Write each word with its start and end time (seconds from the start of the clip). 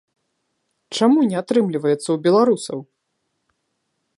Чаму 0.99 1.19
не 1.29 1.37
атрымліваецца 1.41 2.05
ў 2.05 2.17
беларусаў? 2.25 2.79